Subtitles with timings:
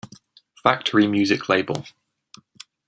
[0.63, 1.85] Factory music label.